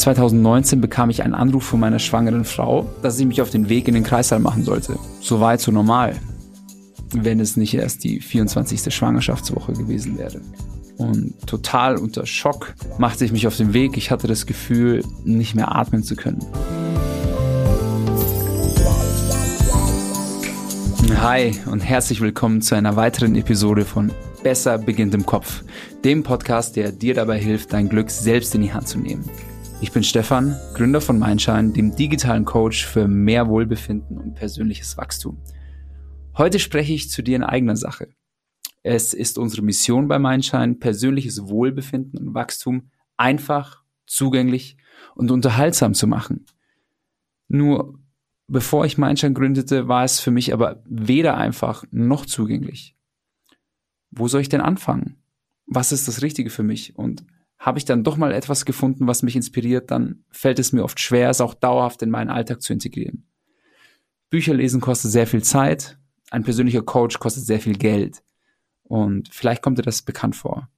2019 0.00 0.80
bekam 0.80 1.10
ich 1.10 1.22
einen 1.22 1.34
Anruf 1.34 1.64
von 1.64 1.78
meiner 1.78 1.98
schwangeren 1.98 2.44
Frau, 2.44 2.88
dass 3.02 3.18
ich 3.18 3.26
mich 3.26 3.42
auf 3.42 3.50
den 3.50 3.68
Weg 3.68 3.86
in 3.86 3.94
den 3.94 4.02
Kreißsaal 4.02 4.40
machen 4.40 4.64
sollte. 4.64 4.98
So 5.20 5.40
weit, 5.40 5.60
so 5.60 5.70
normal. 5.70 6.16
Wenn 7.12 7.38
es 7.38 7.56
nicht 7.56 7.74
erst 7.74 8.02
die 8.04 8.20
24. 8.20 8.94
Schwangerschaftswoche 8.94 9.74
gewesen 9.74 10.16
wäre. 10.16 10.40
Und 10.96 11.34
total 11.46 11.96
unter 11.96 12.24
Schock 12.24 12.74
machte 12.98 13.24
ich 13.24 13.32
mich 13.32 13.46
auf 13.46 13.56
den 13.56 13.74
Weg. 13.74 13.96
Ich 13.96 14.10
hatte 14.10 14.26
das 14.26 14.46
Gefühl, 14.46 15.02
nicht 15.24 15.54
mehr 15.54 15.74
atmen 15.74 16.02
zu 16.02 16.16
können. 16.16 16.44
Hi 21.20 21.52
und 21.70 21.80
herzlich 21.80 22.22
willkommen 22.22 22.62
zu 22.62 22.74
einer 22.74 22.96
weiteren 22.96 23.34
Episode 23.34 23.84
von 23.84 24.10
Besser 24.42 24.78
beginnt 24.78 25.12
im 25.12 25.26
Kopf, 25.26 25.62
dem 26.02 26.22
Podcast, 26.22 26.76
der 26.76 26.92
dir 26.92 27.12
dabei 27.12 27.38
hilft, 27.38 27.74
dein 27.74 27.90
Glück 27.90 28.10
selbst 28.10 28.54
in 28.54 28.62
die 28.62 28.72
Hand 28.72 28.88
zu 28.88 28.98
nehmen. 28.98 29.28
Ich 29.82 29.92
bin 29.92 30.02
Stefan, 30.04 30.58
Gründer 30.74 31.00
von 31.00 31.18
Mindshine, 31.18 31.72
dem 31.72 31.96
digitalen 31.96 32.44
Coach 32.44 32.84
für 32.84 33.08
mehr 33.08 33.48
Wohlbefinden 33.48 34.18
und 34.18 34.34
persönliches 34.34 34.98
Wachstum. 34.98 35.38
Heute 36.36 36.58
spreche 36.58 36.92
ich 36.92 37.08
zu 37.08 37.22
dir 37.22 37.36
in 37.36 37.42
eigener 37.42 37.76
Sache. 37.76 38.08
Es 38.82 39.14
ist 39.14 39.38
unsere 39.38 39.62
Mission 39.62 40.06
bei 40.06 40.18
Mindshine, 40.18 40.74
persönliches 40.74 41.48
Wohlbefinden 41.48 42.18
und 42.18 42.34
Wachstum 42.34 42.90
einfach, 43.16 43.82
zugänglich 44.06 44.76
und 45.14 45.30
unterhaltsam 45.30 45.94
zu 45.94 46.06
machen. 46.06 46.44
Nur 47.48 47.98
bevor 48.48 48.84
ich 48.84 48.98
Mindshine 48.98 49.32
gründete, 49.32 49.88
war 49.88 50.04
es 50.04 50.20
für 50.20 50.30
mich 50.30 50.52
aber 50.52 50.82
weder 50.84 51.38
einfach 51.38 51.84
noch 51.90 52.26
zugänglich. 52.26 52.96
Wo 54.10 54.28
soll 54.28 54.42
ich 54.42 54.50
denn 54.50 54.60
anfangen? 54.60 55.16
Was 55.66 55.90
ist 55.90 56.06
das 56.06 56.20
Richtige 56.20 56.50
für 56.50 56.64
mich? 56.64 56.96
Und 56.96 57.24
habe 57.60 57.78
ich 57.78 57.84
dann 57.84 58.02
doch 58.02 58.16
mal 58.16 58.32
etwas 58.32 58.64
gefunden, 58.64 59.06
was 59.06 59.22
mich 59.22 59.36
inspiriert, 59.36 59.90
dann 59.90 60.24
fällt 60.30 60.58
es 60.58 60.72
mir 60.72 60.82
oft 60.82 60.98
schwer, 60.98 61.28
es 61.28 61.42
auch 61.42 61.52
dauerhaft 61.52 62.02
in 62.02 62.10
meinen 62.10 62.30
Alltag 62.30 62.62
zu 62.62 62.72
integrieren. 62.72 63.26
Bücher 64.30 64.54
lesen 64.54 64.80
kostet 64.80 65.10
sehr 65.10 65.26
viel 65.26 65.42
Zeit, 65.42 65.98
ein 66.30 66.42
persönlicher 66.42 66.82
Coach 66.82 67.18
kostet 67.18 67.44
sehr 67.44 67.60
viel 67.60 67.76
Geld. 67.76 68.22
Und 68.82 69.28
vielleicht 69.30 69.62
kommt 69.62 69.78
dir 69.78 69.82
das 69.82 70.02
bekannt 70.02 70.36
vor. 70.36 70.68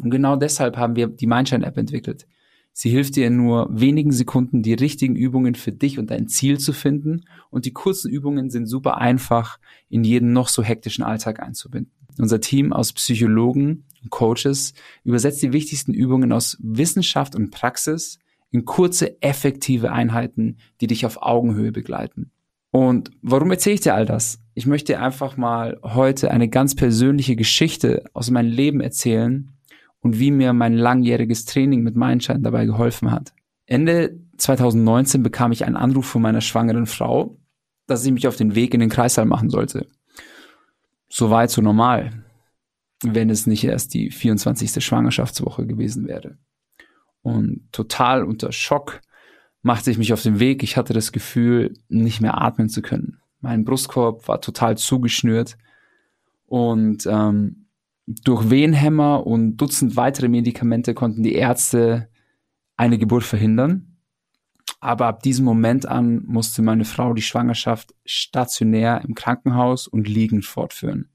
Und 0.00 0.10
genau 0.10 0.36
deshalb 0.36 0.76
haben 0.76 0.94
wir 0.94 1.08
die 1.08 1.26
Mindshine-App 1.26 1.76
entwickelt. 1.76 2.26
Sie 2.72 2.90
hilft 2.90 3.16
dir 3.16 3.26
in 3.26 3.36
nur 3.36 3.68
wenigen 3.72 4.12
Sekunden, 4.12 4.62
die 4.62 4.74
richtigen 4.74 5.16
Übungen 5.16 5.56
für 5.56 5.72
dich 5.72 5.98
und 5.98 6.10
dein 6.10 6.28
Ziel 6.28 6.58
zu 6.58 6.72
finden. 6.72 7.24
Und 7.50 7.64
die 7.64 7.72
kurzen 7.72 8.10
Übungen 8.10 8.48
sind 8.48 8.66
super 8.66 8.98
einfach 8.98 9.58
in 9.88 10.04
jeden 10.04 10.32
noch 10.32 10.48
so 10.48 10.62
hektischen 10.62 11.02
Alltag 11.02 11.40
einzubinden. 11.40 11.92
Unser 12.16 12.40
Team 12.40 12.72
aus 12.72 12.92
Psychologen 12.92 13.86
Coaches 14.08 14.72
übersetzt 15.04 15.42
die 15.42 15.52
wichtigsten 15.52 15.92
Übungen 15.92 16.32
aus 16.32 16.56
Wissenschaft 16.60 17.34
und 17.34 17.50
Praxis 17.50 18.18
in 18.50 18.64
kurze, 18.64 19.22
effektive 19.22 19.92
Einheiten, 19.92 20.56
die 20.80 20.86
dich 20.86 21.06
auf 21.06 21.22
Augenhöhe 21.22 21.72
begleiten. 21.72 22.30
Und 22.70 23.10
warum 23.20 23.50
erzähle 23.50 23.74
ich 23.74 23.80
dir 23.80 23.94
all 23.94 24.06
das? 24.06 24.40
Ich 24.54 24.66
möchte 24.66 24.98
einfach 24.98 25.36
mal 25.36 25.78
heute 25.82 26.30
eine 26.30 26.48
ganz 26.48 26.74
persönliche 26.74 27.36
Geschichte 27.36 28.04
aus 28.12 28.30
meinem 28.30 28.50
Leben 28.50 28.80
erzählen 28.80 29.50
und 30.00 30.18
wie 30.18 30.30
mir 30.30 30.52
mein 30.52 30.74
langjähriges 30.74 31.44
Training 31.44 31.82
mit 31.82 31.96
Mindshine 31.96 32.40
dabei 32.40 32.66
geholfen 32.66 33.10
hat. 33.10 33.32
Ende 33.66 34.18
2019 34.38 35.22
bekam 35.22 35.52
ich 35.52 35.64
einen 35.64 35.76
Anruf 35.76 36.06
von 36.06 36.22
meiner 36.22 36.40
schwangeren 36.40 36.86
Frau, 36.86 37.36
dass 37.86 38.04
ich 38.04 38.12
mich 38.12 38.26
auf 38.26 38.36
den 38.36 38.54
Weg 38.54 38.72
in 38.72 38.80
den 38.80 38.88
Kreissaal 38.88 39.26
machen 39.26 39.50
sollte 39.50 39.86
so 41.10 41.30
weit, 41.30 41.50
so 41.50 41.60
normal, 41.60 42.19
wenn 43.02 43.30
es 43.30 43.46
nicht 43.46 43.64
erst 43.64 43.94
die 43.94 44.10
24. 44.10 44.84
Schwangerschaftswoche 44.84 45.66
gewesen 45.66 46.06
wäre. 46.06 46.38
Und 47.22 47.70
total 47.72 48.24
unter 48.24 48.52
Schock 48.52 49.00
machte 49.62 49.90
ich 49.90 49.98
mich 49.98 50.12
auf 50.12 50.22
den 50.22 50.40
Weg. 50.40 50.62
Ich 50.62 50.76
hatte 50.76 50.92
das 50.92 51.12
Gefühl, 51.12 51.74
nicht 51.88 52.20
mehr 52.20 52.40
atmen 52.40 52.68
zu 52.68 52.82
können. 52.82 53.18
Mein 53.40 53.64
Brustkorb 53.64 54.28
war 54.28 54.40
total 54.40 54.76
zugeschnürt 54.76 55.56
und 56.46 57.06
ähm, 57.06 57.68
durch 58.06 58.50
Wehenhämmer 58.50 59.26
und 59.26 59.56
Dutzend 59.56 59.96
weitere 59.96 60.28
Medikamente 60.28 60.94
konnten 60.94 61.22
die 61.22 61.34
Ärzte 61.34 62.08
eine 62.76 62.98
Geburt 62.98 63.22
verhindern. 63.22 63.98
Aber 64.80 65.06
ab 65.06 65.22
diesem 65.22 65.44
Moment 65.44 65.86
an 65.86 66.22
musste 66.24 66.62
meine 66.62 66.84
Frau 66.84 67.12
die 67.12 67.22
Schwangerschaft 67.22 67.94
stationär 68.04 69.02
im 69.06 69.14
Krankenhaus 69.14 69.86
und 69.86 70.08
liegend 70.08 70.44
fortführen. 70.44 71.10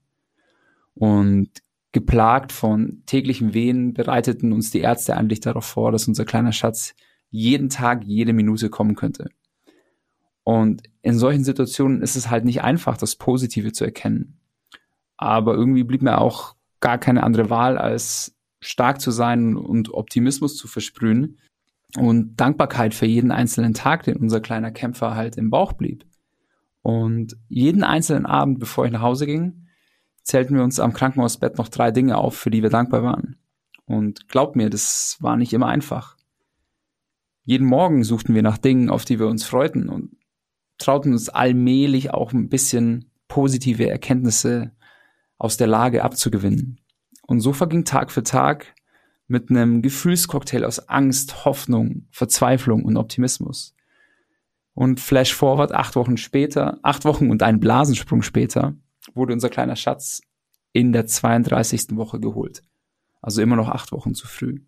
Und 0.94 1.50
geplagt 1.96 2.52
von 2.52 3.02
täglichen 3.06 3.54
Wehen 3.54 3.94
bereiteten 3.94 4.52
uns 4.52 4.70
die 4.70 4.80
Ärzte 4.80 5.16
eigentlich 5.16 5.40
darauf 5.40 5.64
vor, 5.64 5.92
dass 5.92 6.06
unser 6.06 6.26
kleiner 6.26 6.52
Schatz 6.52 6.94
jeden 7.30 7.70
Tag, 7.70 8.04
jede 8.04 8.34
Minute 8.34 8.68
kommen 8.68 8.96
könnte. 8.96 9.30
Und 10.44 10.82
in 11.00 11.18
solchen 11.18 11.42
Situationen 11.42 12.02
ist 12.02 12.14
es 12.14 12.28
halt 12.28 12.44
nicht 12.44 12.62
einfach, 12.62 12.98
das 12.98 13.16
Positive 13.16 13.72
zu 13.72 13.86
erkennen. 13.86 14.38
Aber 15.16 15.54
irgendwie 15.54 15.84
blieb 15.84 16.02
mir 16.02 16.18
auch 16.18 16.54
gar 16.80 16.98
keine 16.98 17.22
andere 17.22 17.48
Wahl, 17.48 17.78
als 17.78 18.36
stark 18.60 19.00
zu 19.00 19.10
sein 19.10 19.56
und 19.56 19.94
Optimismus 19.94 20.58
zu 20.58 20.68
versprühen 20.68 21.38
und 21.96 22.36
Dankbarkeit 22.36 22.92
für 22.92 23.06
jeden 23.06 23.30
einzelnen 23.30 23.72
Tag, 23.72 24.02
den 24.02 24.18
unser 24.18 24.42
kleiner 24.42 24.70
Kämpfer 24.70 25.14
halt 25.14 25.38
im 25.38 25.48
Bauch 25.48 25.72
blieb. 25.72 26.04
Und 26.82 27.38
jeden 27.48 27.84
einzelnen 27.84 28.26
Abend, 28.26 28.58
bevor 28.58 28.84
ich 28.84 28.92
nach 28.92 29.00
Hause 29.00 29.24
ging, 29.24 29.65
zählten 30.26 30.56
wir 30.56 30.64
uns 30.64 30.80
am 30.80 30.92
Krankenhausbett 30.92 31.56
noch 31.56 31.68
drei 31.68 31.92
Dinge 31.92 32.18
auf, 32.18 32.36
für 32.36 32.50
die 32.50 32.62
wir 32.62 32.70
dankbar 32.70 33.04
waren. 33.04 33.36
Und 33.86 34.28
glaub 34.28 34.56
mir, 34.56 34.68
das 34.68 35.16
war 35.20 35.36
nicht 35.36 35.52
immer 35.52 35.68
einfach. 35.68 36.16
Jeden 37.44 37.66
Morgen 37.66 38.02
suchten 38.02 38.34
wir 38.34 38.42
nach 38.42 38.58
Dingen, 38.58 38.90
auf 38.90 39.04
die 39.04 39.20
wir 39.20 39.28
uns 39.28 39.44
freuten 39.44 39.88
und 39.88 40.16
trauten 40.78 41.12
uns 41.12 41.28
allmählich 41.28 42.12
auch 42.12 42.32
ein 42.32 42.48
bisschen 42.48 43.12
positive 43.28 43.88
Erkenntnisse 43.88 44.72
aus 45.38 45.56
der 45.56 45.68
Lage 45.68 46.02
abzugewinnen. 46.02 46.80
Und 47.22 47.40
so 47.40 47.52
verging 47.52 47.84
Tag 47.84 48.10
für 48.10 48.24
Tag 48.24 48.74
mit 49.28 49.48
einem 49.48 49.80
Gefühlscocktail 49.80 50.64
aus 50.64 50.88
Angst, 50.88 51.44
Hoffnung, 51.44 52.08
Verzweiflung 52.10 52.84
und 52.84 52.96
Optimismus. 52.96 53.76
Und 54.74 54.98
flash 54.98 55.34
forward 55.34 55.72
acht 55.72 55.94
Wochen 55.94 56.16
später, 56.16 56.80
acht 56.82 57.04
Wochen 57.04 57.30
und 57.30 57.44
einen 57.44 57.60
Blasensprung 57.60 58.22
später, 58.22 58.74
wurde 59.14 59.32
unser 59.32 59.48
kleiner 59.48 59.76
Schatz 59.76 60.20
in 60.72 60.92
der 60.92 61.06
32. 61.06 61.96
Woche 61.96 62.20
geholt. 62.20 62.62
Also 63.20 63.42
immer 63.42 63.56
noch 63.56 63.68
acht 63.68 63.92
Wochen 63.92 64.14
zu 64.14 64.26
früh. 64.26 64.60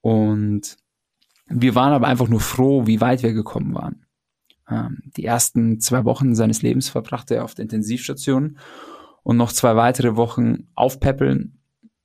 Und 0.00 0.76
wir 1.46 1.74
waren 1.74 1.92
aber 1.92 2.06
einfach 2.06 2.28
nur 2.28 2.40
froh, 2.40 2.86
wie 2.86 3.00
weit 3.00 3.22
wir 3.22 3.32
gekommen 3.32 3.74
waren. 3.74 4.06
Ähm, 4.68 5.02
die 5.16 5.24
ersten 5.24 5.80
zwei 5.80 6.04
Wochen 6.04 6.34
seines 6.34 6.62
Lebens 6.62 6.88
verbrachte 6.88 7.36
er 7.36 7.44
auf 7.44 7.54
der 7.54 7.64
Intensivstation 7.64 8.58
und 9.22 9.36
noch 9.36 9.52
zwei 9.52 9.76
weitere 9.76 10.16
Wochen 10.16 10.68
aufpäppeln 10.74 11.58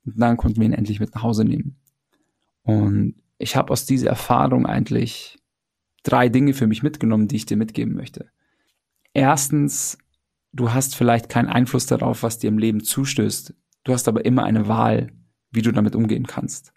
und 0.04 0.18
dann 0.18 0.36
konnten 0.36 0.60
wir 0.60 0.66
ihn 0.66 0.72
endlich 0.72 1.00
mit 1.00 1.14
nach 1.14 1.22
Hause 1.22 1.44
nehmen. 1.44 1.76
Und 2.62 3.16
ich 3.38 3.56
habe 3.56 3.72
aus 3.72 3.86
dieser 3.86 4.10
Erfahrung 4.10 4.66
eigentlich 4.66 5.38
drei 6.02 6.28
Dinge 6.28 6.54
für 6.54 6.66
mich 6.66 6.82
mitgenommen, 6.82 7.28
die 7.28 7.36
ich 7.36 7.46
dir 7.46 7.56
mitgeben 7.56 7.94
möchte. 7.94 8.30
Erstens, 9.12 9.98
du 10.52 10.72
hast 10.72 10.96
vielleicht 10.96 11.28
keinen 11.28 11.48
Einfluss 11.48 11.86
darauf, 11.86 12.22
was 12.22 12.38
dir 12.38 12.48
im 12.48 12.58
Leben 12.58 12.82
zustößt. 12.82 13.54
Du 13.84 13.92
hast 13.92 14.08
aber 14.08 14.24
immer 14.24 14.44
eine 14.44 14.68
Wahl, 14.68 15.12
wie 15.50 15.62
du 15.62 15.72
damit 15.72 15.94
umgehen 15.94 16.26
kannst. 16.26 16.72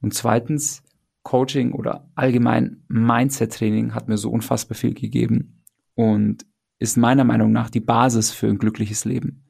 Und 0.00 0.14
zweitens, 0.14 0.82
Coaching 1.22 1.72
oder 1.72 2.10
allgemein 2.14 2.84
Mindset-Training 2.88 3.94
hat 3.94 4.08
mir 4.08 4.18
so 4.18 4.30
unfassbar 4.30 4.76
viel 4.76 4.94
gegeben 4.94 5.62
und 5.94 6.44
ist 6.78 6.96
meiner 6.96 7.24
Meinung 7.24 7.50
nach 7.52 7.70
die 7.70 7.80
Basis 7.80 8.30
für 8.30 8.46
ein 8.46 8.58
glückliches 8.58 9.04
Leben. 9.04 9.44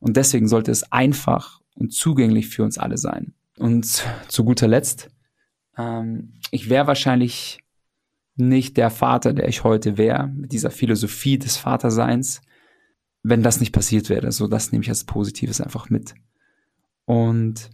Und 0.00 0.18
deswegen 0.18 0.48
sollte 0.48 0.70
es 0.70 0.92
einfach 0.92 1.60
und 1.74 1.94
zugänglich 1.94 2.48
für 2.48 2.62
uns 2.62 2.76
alle 2.76 2.98
sein. 2.98 3.32
Und 3.58 4.04
zu 4.28 4.44
guter 4.44 4.68
Letzt, 4.68 5.08
ähm, 5.78 6.34
ich 6.50 6.68
wäre 6.68 6.86
wahrscheinlich 6.86 7.63
nicht 8.36 8.76
der 8.76 8.90
Vater, 8.90 9.32
der 9.32 9.48
ich 9.48 9.64
heute 9.64 9.96
wäre, 9.96 10.28
mit 10.28 10.52
dieser 10.52 10.70
Philosophie 10.70 11.38
des 11.38 11.56
Vaterseins, 11.56 12.40
wenn 13.22 13.42
das 13.42 13.60
nicht 13.60 13.72
passiert 13.72 14.08
wäre. 14.10 14.32
So, 14.32 14.48
das 14.48 14.72
nehme 14.72 14.82
ich 14.82 14.88
als 14.88 15.04
Positives 15.04 15.60
einfach 15.60 15.88
mit. 15.90 16.14
Und 17.04 17.70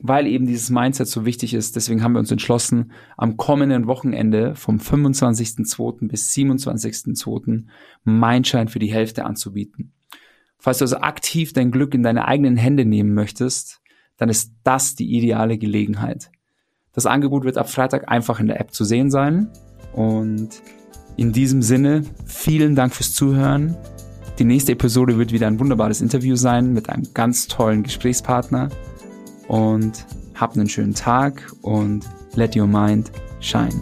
weil 0.00 0.28
eben 0.28 0.46
dieses 0.46 0.70
Mindset 0.70 1.08
so 1.08 1.24
wichtig 1.24 1.54
ist, 1.54 1.74
deswegen 1.74 2.02
haben 2.02 2.12
wir 2.12 2.20
uns 2.20 2.30
entschlossen, 2.30 2.92
am 3.16 3.36
kommenden 3.36 3.88
Wochenende 3.88 4.54
vom 4.54 4.76
25.02. 4.76 6.06
bis 6.06 6.32
27.02. 6.32 7.64
Mindshine 8.04 8.68
für 8.68 8.78
die 8.78 8.92
Hälfte 8.92 9.24
anzubieten. 9.24 9.92
Falls 10.58 10.78
du 10.78 10.84
also 10.84 10.98
aktiv 10.98 11.52
dein 11.52 11.72
Glück 11.72 11.94
in 11.94 12.04
deine 12.04 12.26
eigenen 12.26 12.56
Hände 12.56 12.84
nehmen 12.84 13.14
möchtest, 13.14 13.80
dann 14.16 14.28
ist 14.28 14.52
das 14.62 14.94
die 14.94 15.16
ideale 15.16 15.58
Gelegenheit. 15.58 16.30
Das 16.92 17.06
Angebot 17.06 17.44
wird 17.44 17.58
ab 17.58 17.70
Freitag 17.70 18.08
einfach 18.08 18.40
in 18.40 18.48
der 18.48 18.60
App 18.60 18.72
zu 18.72 18.84
sehen 18.84 19.10
sein. 19.10 19.50
Und 19.92 20.50
in 21.16 21.32
diesem 21.32 21.62
Sinne, 21.62 22.02
vielen 22.24 22.74
Dank 22.74 22.94
fürs 22.94 23.14
Zuhören. 23.14 23.76
Die 24.38 24.44
nächste 24.44 24.72
Episode 24.72 25.18
wird 25.18 25.32
wieder 25.32 25.48
ein 25.48 25.58
wunderbares 25.58 26.00
Interview 26.00 26.36
sein 26.36 26.72
mit 26.72 26.88
einem 26.88 27.08
ganz 27.12 27.48
tollen 27.48 27.82
Gesprächspartner. 27.82 28.68
Und 29.48 30.06
habt 30.34 30.56
einen 30.56 30.68
schönen 30.68 30.94
Tag 30.94 31.52
und 31.62 32.04
let 32.34 32.56
your 32.56 32.66
mind 32.66 33.10
shine. 33.40 33.72